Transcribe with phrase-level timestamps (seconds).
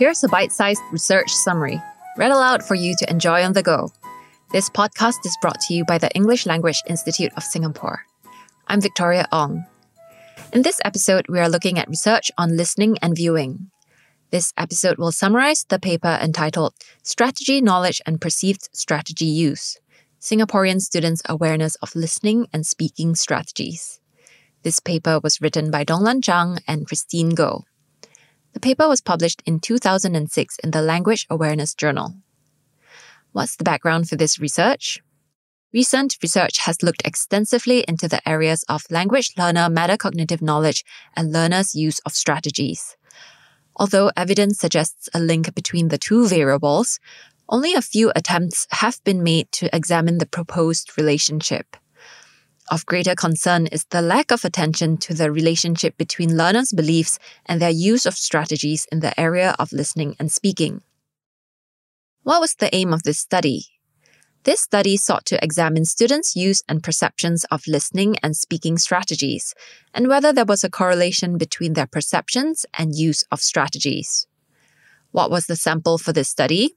[0.00, 1.78] Here's a bite sized research summary,
[2.16, 3.90] read aloud for you to enjoy on the go.
[4.50, 8.06] This podcast is brought to you by the English Language Institute of Singapore.
[8.66, 9.66] I'm Victoria Ong.
[10.54, 13.70] In this episode, we are looking at research on listening and viewing.
[14.30, 16.72] This episode will summarize the paper entitled
[17.02, 19.76] Strategy, Knowledge, and Perceived Strategy Use
[20.18, 24.00] Singaporean Students' Awareness of Listening and Speaking Strategies.
[24.62, 27.64] This paper was written by Donglan Zhang and Christine Goh.
[28.60, 32.12] The paper was published in 2006 in the Language Awareness Journal.
[33.32, 35.00] What's the background for this research?
[35.72, 40.84] Recent research has looked extensively into the areas of language learner metacognitive knowledge
[41.16, 42.98] and learners' use of strategies.
[43.76, 47.00] Although evidence suggests a link between the two variables,
[47.48, 51.78] only a few attempts have been made to examine the proposed relationship.
[52.70, 57.60] Of greater concern is the lack of attention to the relationship between learners' beliefs and
[57.60, 60.82] their use of strategies in the area of listening and speaking.
[62.22, 63.64] What was the aim of this study?
[64.44, 69.52] This study sought to examine students' use and perceptions of listening and speaking strategies,
[69.92, 74.28] and whether there was a correlation between their perceptions and use of strategies.
[75.10, 76.76] What was the sample for this study?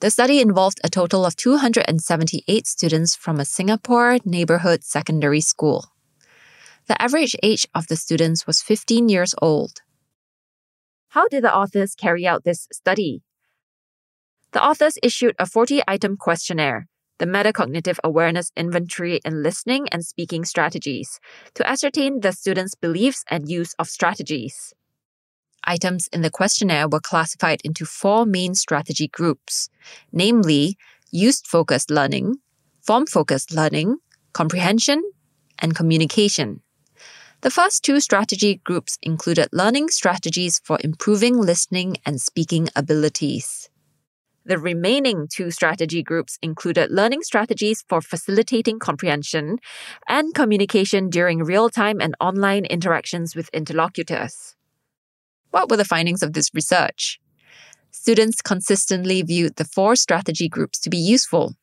[0.00, 5.86] The study involved a total of 278 students from a Singapore neighborhood secondary school.
[6.86, 9.82] The average age of the students was 15 years old.
[11.08, 13.22] How did the authors carry out this study?
[14.52, 16.86] The authors issued a 40 item questionnaire,
[17.18, 21.18] the Metacognitive Awareness Inventory in Listening and Speaking Strategies,
[21.54, 24.72] to ascertain the students' beliefs and use of strategies.
[25.68, 29.68] Items in the questionnaire were classified into four main strategy groups,
[30.10, 30.78] namely
[31.10, 32.36] use focused learning,
[32.80, 33.98] form focused learning,
[34.32, 35.02] comprehension,
[35.58, 36.62] and communication.
[37.42, 43.68] The first two strategy groups included learning strategies for improving listening and speaking abilities.
[44.46, 49.58] The remaining two strategy groups included learning strategies for facilitating comprehension
[50.08, 54.54] and communication during real time and online interactions with interlocutors.
[55.50, 57.20] What were the findings of this research?
[57.90, 61.54] Students consistently viewed the four strategy groups to be useful.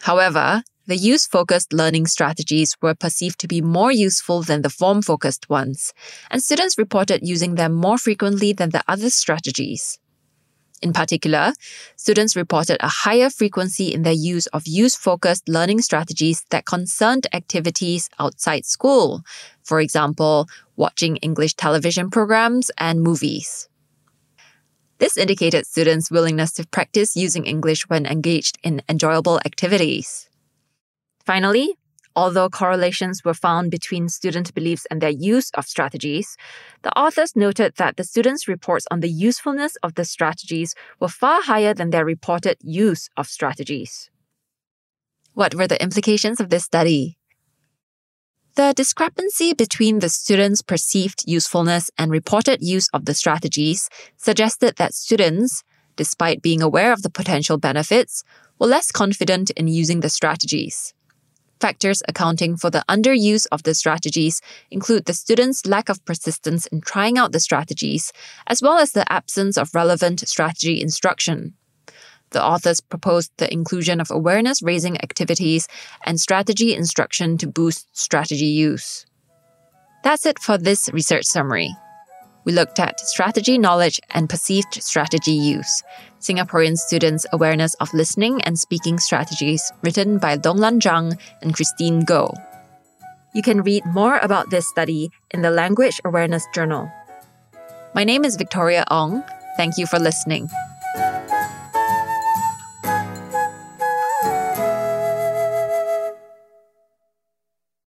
[0.00, 5.02] However, the use focused learning strategies were perceived to be more useful than the form
[5.02, 5.92] focused ones,
[6.30, 9.98] and students reported using them more frequently than the other strategies.
[10.82, 11.52] In particular,
[11.96, 17.26] students reported a higher frequency in their use of use focused learning strategies that concerned
[17.32, 19.22] activities outside school,
[19.62, 23.68] for example, watching English television programs and movies.
[24.98, 30.28] This indicated students' willingness to practice using English when engaged in enjoyable activities.
[31.24, 31.76] Finally,
[32.20, 36.36] Although correlations were found between student beliefs and their use of strategies,
[36.82, 41.40] the authors noted that the students' reports on the usefulness of the strategies were far
[41.40, 44.10] higher than their reported use of strategies.
[45.32, 47.16] What were the implications of this study?
[48.54, 53.88] The discrepancy between the students' perceived usefulness and reported use of the strategies
[54.18, 55.64] suggested that students,
[55.96, 58.24] despite being aware of the potential benefits,
[58.58, 60.92] were less confident in using the strategies.
[61.60, 64.40] Factors accounting for the underuse of the strategies
[64.70, 68.12] include the students' lack of persistence in trying out the strategies,
[68.46, 71.52] as well as the absence of relevant strategy instruction.
[72.30, 75.68] The authors proposed the inclusion of awareness raising activities
[76.04, 79.04] and strategy instruction to boost strategy use.
[80.02, 81.74] That's it for this research summary.
[82.44, 85.82] We looked at strategy knowledge and perceived strategy use,
[86.20, 92.32] Singaporean students' awareness of listening and speaking strategies, written by Donglan Zhang and Christine Goh.
[93.34, 96.90] You can read more about this study in the Language Awareness Journal.
[97.94, 99.22] My name is Victoria Ong.
[99.56, 100.48] Thank you for listening.